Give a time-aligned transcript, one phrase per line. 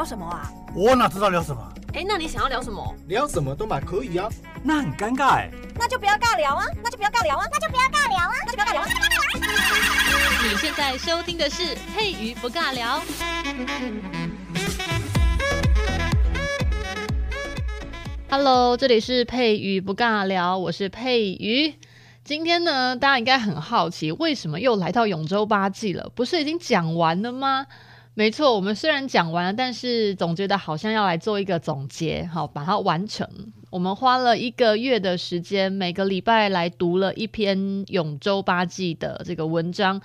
[0.00, 0.50] 聊什么啊？
[0.74, 1.62] 我哪知道聊什么？
[1.92, 2.94] 哎，那你想要聊什么？
[3.06, 4.30] 聊什么都嘛可以啊。
[4.62, 5.50] 那很尴尬哎。
[5.74, 6.64] 那就不要尬聊啊！
[6.82, 7.44] 那就不要尬聊啊！
[7.52, 8.32] 那就不要尬聊啊！
[8.46, 8.86] 那就不要尬聊啊！
[10.42, 13.02] 你现在收听的是佩瑜不尬聊。
[18.30, 21.74] Hello，这里是佩瑜不尬聊，我是佩瑜。
[22.24, 26.10] 今天呢，大家应该很好奇，为什么又来到永州八季了？
[26.14, 27.66] 不是已经讲完了吗？
[28.14, 33.26] 没错，我们虽然讲完了，但是总觉得好像要来做一个总结，好，把它完成。
[33.70, 40.02] 我们花了一个月的时间，每个礼拜来读了一篇永州八记的这个文章。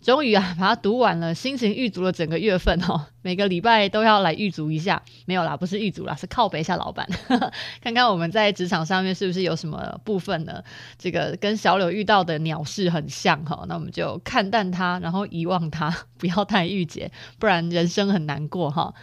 [0.00, 3.06] 终于啊，把它读完了，心情郁足了整个月份哦。
[3.20, 7.06] 每个礼拜都要来郁足一下，没有啦，不是郁足啦，是靠北一下老板，
[7.82, 10.62] 看看我们在职场上面是不是有什么部分呢？
[10.98, 18.94] 这个跟小柳遇到的鸟事很像哈，那我们就看淡它，然后遗忘它，不要太郁结，不然人生很难过哈。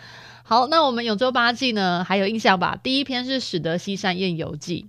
[0.43, 2.79] 好，那我们永州八记呢，还有印象吧？
[2.81, 4.87] 第一篇是《始得西山宴游记》，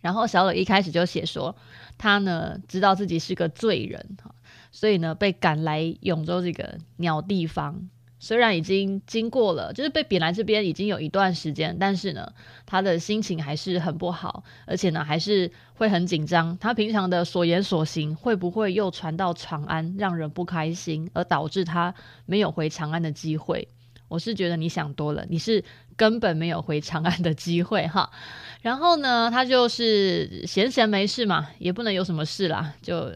[0.00, 1.54] 然后小柳一开始就写说，
[1.98, 4.30] 他呢知道自己是个罪人哈。
[4.70, 7.88] 所以呢，被赶来永州这个鸟地方，
[8.20, 12.32] 虽然已经经过了，就是被贬来这边已经有一段时间，但是呢，
[12.66, 16.56] 他的心情还是很不好，而且呢，还是会很紧张。
[16.58, 21.94] 他平常的所言所行，会不会又传到长安，让人不开心，而导致他
[22.26, 23.68] 没有回长安的机会？
[24.08, 25.62] 我是觉得你想多了，你是
[25.96, 28.10] 根本没有回长安的机会哈。
[28.62, 33.14] 然后呢，他就是闲闲没事嘛，也不能有什么事啦，就。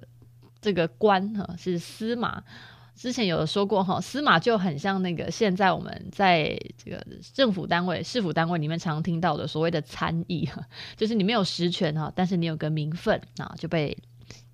[0.63, 2.43] 这个官哈是司马，
[2.95, 7.05] 之前有说过哈，司马就很像那个现在我们在这个
[7.35, 10.63] 政府单位、市府单位里面常听到的所谓的参议哈，
[10.97, 13.99] 就是你没有实权哈，但是你有个名分啊，就被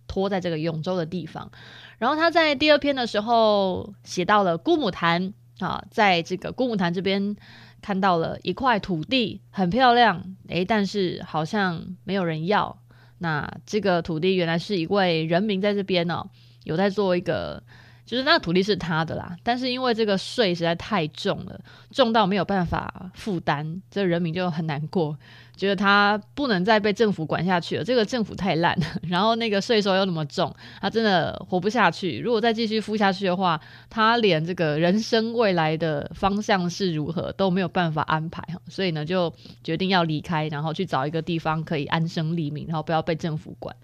[0.07, 1.51] 拖在这个永州的地方。
[1.99, 7.37] 然后他在第二篇的时候写到了姑母潭啊，在这个姑母潭这边
[7.83, 12.79] 看到了一块土地很漂亮，诶，但是好像没有人要。
[13.19, 16.25] 那这个土地原来是一位人民在这边呢，
[16.65, 17.63] 有在做一个，
[18.09, 21.61] 就是那个土地是他的啦，但是因为这个税实在太重了，
[21.91, 25.15] 重到没有办法负担，这人民就很难过。
[25.55, 32.19] 觉得他不能再被政府管下去了，这个政府太烂， 然后那个税收又那么重，他真的活不下去。
[32.21, 33.61] 如果再继续付下去的话，
[33.91, 39.31] 他连这个人生未来的方向是如何都没有办法安排，所以呢，就
[39.63, 43.77] 决定要离开，然后去找一个地方可以安身立命，然后不要被政府管。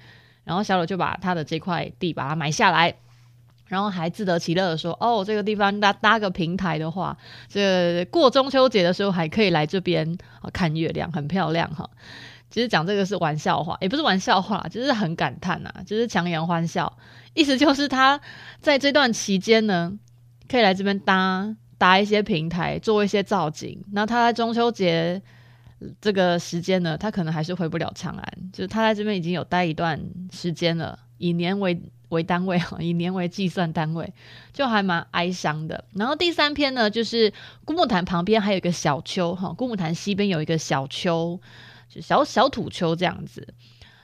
[0.44, 2.94] 然后小柳就把他的这块地把它买下来。
[3.74, 7.16] 然后还自得其乐的说：“哦，这个地方搭搭个平台的话，
[7.48, 10.16] 这个、过中秋节的时候还可以来这边
[10.52, 11.90] 看月亮，很漂亮哈。
[12.50, 16.96] 其实讲这个是玩笑话，也不是玩笑话，就是很感叹呐、啊，就是强颜欢笑。
[17.34, 18.20] 意思就是他
[18.60, 19.92] 在这段期间呢，
[20.48, 23.82] 可以来这边搭搭一些平台，做一些造景。
[23.91, 25.20] 那他在中秋节
[26.00, 31.80] 这个时间呢，他可能还是回不了长安，就是他在这边已经有待一段时间了，以年为。”
[32.10, 34.12] 为单位哈，以年为计算单位，
[34.52, 35.84] 就还蛮哀伤的。
[35.94, 37.32] 然后第三篇呢，就是
[37.64, 41.41] 姑母潭旁边还有一个小丘哈，姑母潭西边有一个小丘，
[41.88, 43.48] 就小小土丘这样子。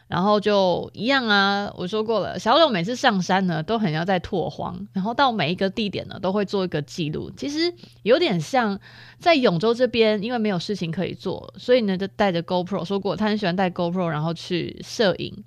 [0.08, 7.30] 然后就一样啊，我说过了，小柳每次上山呢，都很要在拓荒，然后到每一个地点呢，都会做一个记录。
[7.36, 7.72] 其实
[8.02, 8.80] 有点像
[9.20, 12.84] 在永州这边，因为没有事情可以做，所以呢，就带着 GoPro。
[12.84, 15.44] 说过他很喜欢带 GoPro，然后去摄影。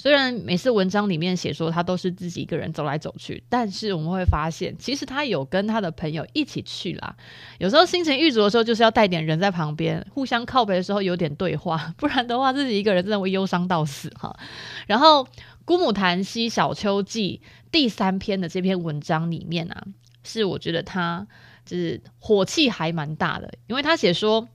[0.00, 7.16] 虽然每次文章里面写说他都是自己一个人走来走去，但是我们会发现，其实他有跟他的朋友一起去啦。
[7.58, 14.38] 有时候心情郁卒的时候，就是要带点人在旁边，互相靠北的时候有点对话，不然的话自己一个人真的会忧伤到死哈。
[14.86, 15.24] 然后
[15.64, 17.40] 《姑母谈西小秋记》
[17.72, 19.82] 第三篇的这篇文章里面啊，
[20.22, 21.26] 是我觉得他
[21.66, 24.48] 就是火气还蛮大的，因为他写说。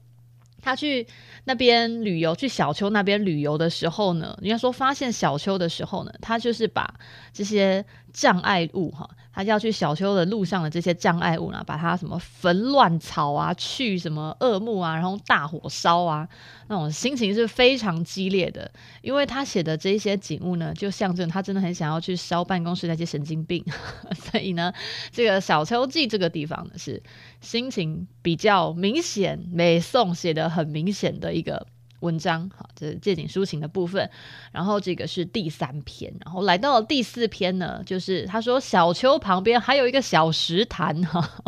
[0.64, 1.06] 他去
[1.44, 6.92] 那边旅游，去小丘那边旅游的时候呢，应该说发现小丘的时候呢，他就是把
[7.32, 9.08] 这些障碍物哈。
[9.34, 16.28] 他要去小丘的路上的这些障碍物呢，把它什么焚乱草啊，去什么恶木啊，然后大火烧啊，
[16.68, 18.70] 那种心情是非常激烈的。
[19.02, 23.64] 因为他写的这些景物呢，就象征他真的很想要去烧办公室那些神经病。
[24.30, 24.72] 所以呢，
[25.10, 27.02] 这个小丘记这个地方呢，是
[27.40, 31.66] 心情比较明显，美颂写的很明显的一个。
[32.00, 34.10] 文章好，这是借景抒情的部分。
[34.52, 41.46] 然后这个是第三篇，然后来到了第四篇呢，就是他说小丘旁边还有一个小石潭哈，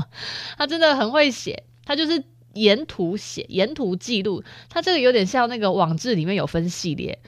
[0.57, 2.23] 他真的很会写，他就是
[2.55, 4.43] 沿途写，沿途记录。
[4.69, 7.19] 他这个有点像那个网志里面有分系列。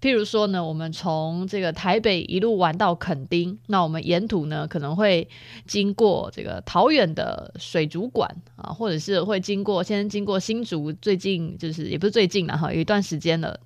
[0.00, 5.28] 譬如说呢，我们从这个台北一路玩到垦丁，那我们沿途呢可能会
[5.66, 13.58] 经过这个桃园的水族馆啊，或者是会经过先经过新竹，最近就是也不是最近了哈，有一段时间了，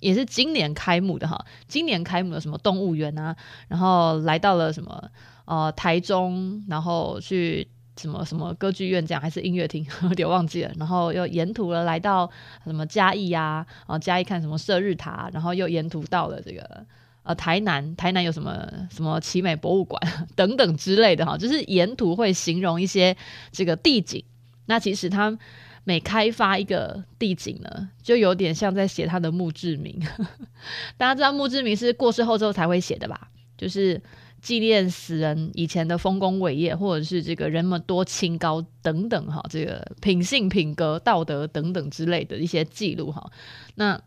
[0.00, 3.34] 也是今年开幕的哈，今年开幕的什么动物园啊，
[3.68, 5.10] 然后来到了什么
[5.46, 7.66] 呃台中，然后去。
[8.00, 10.72] 什么什么歌剧院这样，还是音乐厅， 有点忘记了。
[10.78, 12.30] 然后又沿途了来到
[12.64, 16.86] 什么嘉义啊，然后嘉义看什么射日塔，然后又沿途到了这个
[17.24, 20.00] 呃台南，台南有什么什么奇美博物馆
[20.34, 23.14] 等等之类的哈，就是沿途会形容一些
[23.52, 24.24] 这个地景。
[24.64, 25.36] 那其实他
[25.84, 30.00] 每开发一个地景呢，就有点像在写他的墓志铭。
[30.96, 33.28] 大家知道墓志铭是过世后之后才会写的吧？
[33.58, 34.00] 就是。
[34.40, 43.30] 纪念死人以前的丰功伟业，或者是这个人们多清高等等哈，这个品性、品格、道德等等之类的一些记录哈。
[43.74, 44.00] 那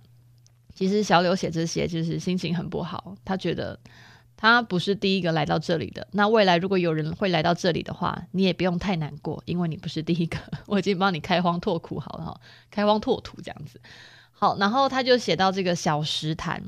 [0.73, 3.15] 其实小柳写这些，就是心情很不好。
[3.23, 3.79] 他觉得
[4.35, 6.07] 他不是第一个来到这里的。
[6.13, 10.37] 那未来如果有人会来到这里的话，你也不用太难过，因为你不是第一个。
[10.65, 12.41] 我已经帮你开荒拓苦好了哈，
[12.71, 13.79] 开荒拓土这样子。
[14.31, 16.63] 好，然后他就写到这个小石潭。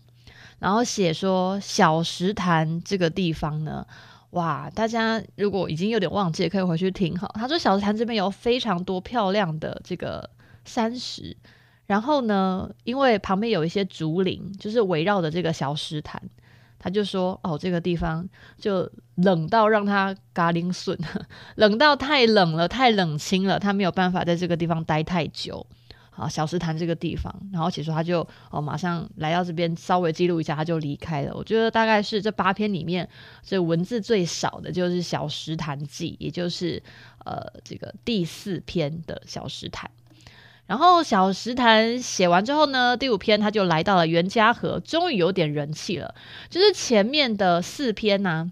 [0.65, 3.85] 然后写说小石潭这个地方呢，
[4.31, 7.29] 哇，大家如果已经有点忘记，可以回去听哈。
[7.35, 10.27] 他说小石潭这边有非常多漂亮的这个
[10.63, 11.37] 山石，
[11.85, 16.19] 然后呢，因为旁边有一些竹林，就是围绕着这个小石潭，
[16.79, 18.27] 他就说哦，这个地方
[18.57, 20.97] 就冷到让他嘎铃笋，
[21.57, 25.67] 冷到太冷了，太冷清了，他没有办法在这个地方待太久。
[26.15, 31.33] 啊，小石潭这个地方，然后其实他就哦，马上来到这边稍微记录一下，他就离开了。
[31.35, 33.07] 我觉得大概是这八篇里面，
[33.43, 36.81] 这文字最少的就是《小石潭记》，也就是
[37.25, 39.91] 呃这个第四篇的小石潭。
[40.67, 46.15] 然后小石潭写完之后呢，第五篇他就来到了袁家河，终于有点人气了。
[46.49, 48.51] 就是前面的四篇呢、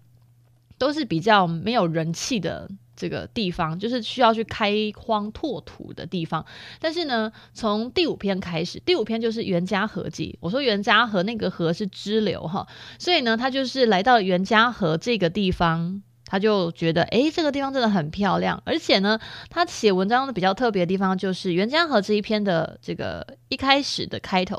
[0.77, 2.69] 都是比较没有人气的。
[3.03, 6.45] 这个地方就是需要去开荒拓土的地方，
[6.79, 10.37] 但是呢，从第五篇开始，第五篇就是袁家河记。
[10.39, 12.65] 我说袁家河那个河是支流哈，
[12.97, 16.01] 所以呢，他就是来到袁家河这个地方。
[16.25, 24.57] 他就觉得，诶，这个地方真的很漂亮，而且呢，他写文章的比较特别的地方就是袁家河这一篇的这个一开始的开头，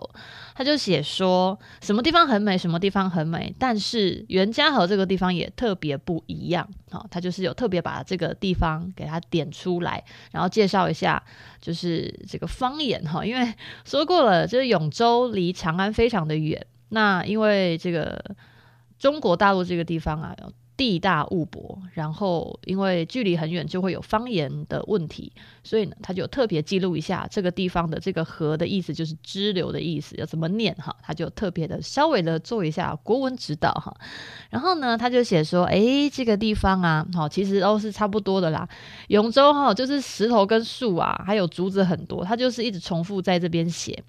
[0.54, 11.20] 他就写说什么地方很美，什么地方很美，但是袁家河这个地方也特别不一样，好，他就是有特别把这个地方给他点出来，然后介绍一下，
[11.60, 13.52] 就是这个方言哈，因为
[13.84, 18.22] 说过了，就是永州离长安非常的远，那因为这个
[18.98, 20.36] 中国大陆这个地方啊。
[20.76, 25.32] 地大物博，然后因为距离很远，就会有方言的问题，
[25.62, 30.94] 所以呢，他就特别记录一下这个地方的这个河的意思，就是支流的意思，要怎么念哈？
[31.00, 33.94] 他就特别的稍微的做一下国文指导哈。
[34.50, 38.68] 然后呢，他就写说，诶，这个地方啊，好，其实都是差不多的啦。
[39.08, 44.02] 永州哈，就是石头跟树啊，还有竹子很多，他就是一直重复在这边写，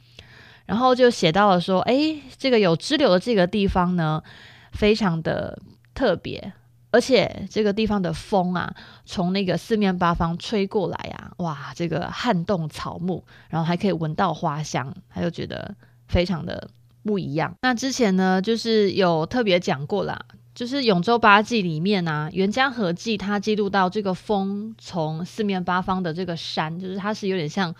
[0.65, 4.23] 然后就写到了说，诶，这个有支流的这个地方呢，
[4.71, 5.59] 非常的。
[5.95, 6.53] 特别，
[6.91, 8.75] 而且这个地方的风啊，
[9.05, 15.73] 从那个四面八方吹过来啊，哇，这个撼动草木，然后还可以闻到花香，他就觉得
[16.07, 16.69] 非常的
[17.03, 17.55] 不一样。
[17.61, 20.19] 那之前呢，就是有特别讲过啦，
[20.53, 27.73] 就是《永州八记》里面啊，《袁家河记》它记录到这个风从四面八方的这个山，就是它是有点像，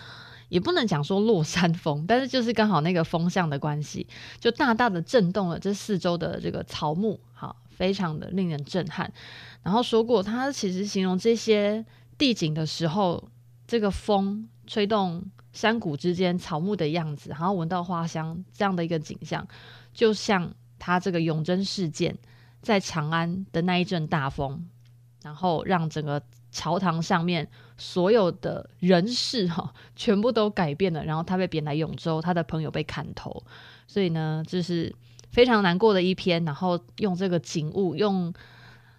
[0.49, 4.07] 也不能讲说落山风，但是就是刚好那个风向的关系，
[4.39, 7.55] 就大大的震动了这四周的这个草木，好。
[7.75, 9.11] 非常的令人震撼，
[9.61, 11.85] 然后说过，他其实形容这些
[12.17, 13.29] 地景的时候，
[13.67, 19.45] 这个风吹动山谷之间草木的样子，然后闻到花香这样的一个景象，
[19.93, 22.17] 就像他这个永贞事件
[22.61, 24.65] 在长安的那一阵大风，
[25.21, 27.45] 然后让整个朝堂上面
[27.77, 33.43] 所有的人事哈，全部都改变了，然后他被贬来永州，他的朋友被砍头，
[33.85, 34.95] 所以呢，就是。
[35.35, 38.33] 非常难过的一篇，然后用这个景物，用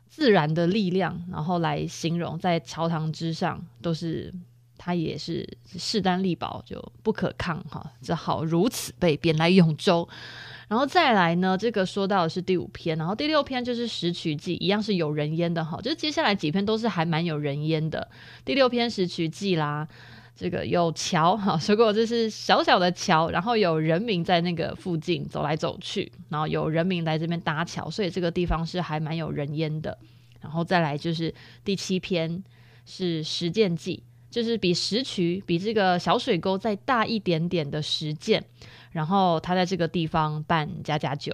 [0.07, 4.31] 自然的力量，然后来形容，在朝堂之上都是
[4.77, 10.07] 他也是势单力薄，就不可抗哈，只好如此被贬来永州。
[10.69, 18.07] 然后再来呢，这个说到的是第五篇，然后第六篇就是《石渠记》，一样是有人烟的哈，就是接下来几篇都是还蛮有人烟的。
[18.45, 19.89] 第六篇《石渠记》啦。
[20.37, 29.97] 这个有桥哈， 说过这是小小的桥，然后有人民在那个附近走来走去，然后有人民来这边搭桥，所以这个地方是还蛮有人烟的。
[30.43, 32.45] 然后再来就是第七篇
[32.85, 34.03] 是《实践记》，
[34.33, 38.45] 就是比石渠比这个小水沟再大一点点的石涧。
[38.97, 41.31] 然后他在这个地方办家家酒，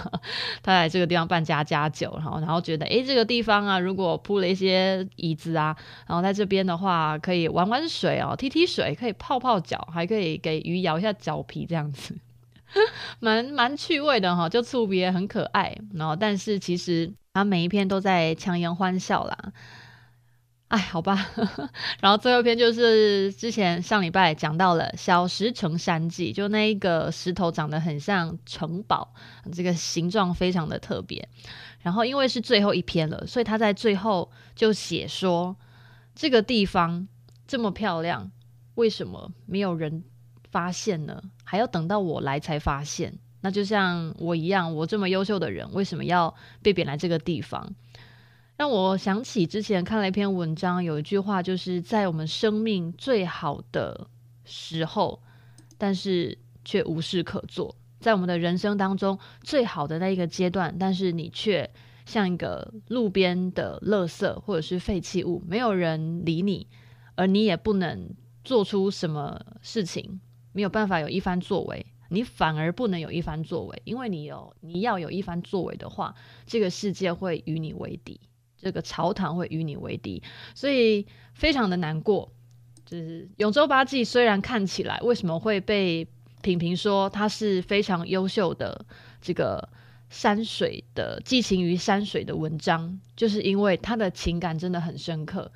[0.64, 12.16] 他在这个地方办家家酒，然后然后觉得，诶，这个地方啊，如果铺了一些椅子啊，然后在这边的话，可以玩玩水哦，踢踢水，可以泡泡脚，还可以给鱼摇一下脚皮，这样子，
[13.20, 15.76] 蛮蛮趣味的哈，就特别很可爱。
[15.92, 19.36] 然后，但是其实他每一篇都在强颜欢笑啦。
[20.68, 21.28] 哎，好吧，
[22.00, 29.14] 然后最后一篇就是之前上礼拜讲到了小石城山记，就那一个石头长得很像城堡，
[29.52, 31.28] 这个形状非常的特别。
[31.80, 35.54] 然后因为是最后一篇了，所以他在最后就写说，
[36.14, 37.06] 这个地方
[37.46, 38.32] 这么漂亮，
[38.74, 40.02] 为什么没有人
[40.50, 41.22] 发现呢？
[41.44, 43.16] 还要等到我来才发现？
[43.42, 47.74] 那就像我一样，我这么优秀的人，为什么要被贬来这个地方？
[48.56, 54.08] 让我想起之前看了一篇文章，有一句话就是在我们生命最好的
[54.44, 55.20] 时候，
[55.76, 61.68] 但是却无事可做；在我们的人生当中最好的那一个阶段，但是你却
[62.06, 66.68] 像一个路边的垃圾或者是废弃物，没有人理你，
[67.16, 68.08] 而你也不能
[68.44, 70.20] 做出什么事情，
[70.52, 76.14] 没有办法有一番作为，你反而不能有一番作为，因为你有你要有一番作为的话，
[76.46, 78.20] 这个世界会与你为敌。
[78.64, 80.22] 这个朝堂会与你为敌，
[80.54, 82.32] 所以非常的难过。
[82.86, 86.06] 就是永州八记虽然看起来为什么会被
[86.42, 88.84] 品评说它是非常优秀的
[89.22, 89.66] 这个
[90.10, 95.50] 山水的寄情于山水的文章，就是因为它的情感真的很深刻。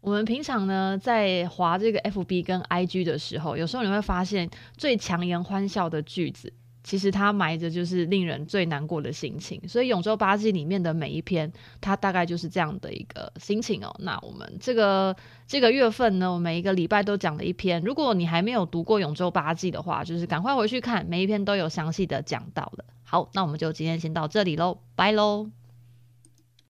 [0.00, 6.52] 我们平常呢在划这个 FB 跟 IG 的时候，有时候你会发现最强颜欢笑的句子。
[6.84, 13.94] 其实它埋着就是令人最难过的心情，所以《永州八记》里面的每一篇，它大概就是这样的一个心情哦。
[13.98, 15.14] 那我们这个
[15.46, 17.82] 这个月份呢，我每一个礼拜都讲了一篇。
[17.82, 22.84] 如果你还没有读过《永州八记》的话，就是赶快回去看，每一篇都有详细的讲到了。
[23.04, 25.50] 好，那我们就今天先到这里喽，拜喽。